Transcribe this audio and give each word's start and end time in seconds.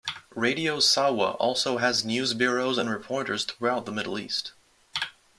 Radio 0.33 0.79
Sawa 0.79 1.33
also 1.33 1.77
has 1.77 2.03
news 2.03 2.33
bureaus 2.33 2.79
and 2.79 2.89
reporters 2.89 3.45
throughout 3.45 3.85
the 3.85 3.91
Middle 3.91 4.17
East. 4.17 4.53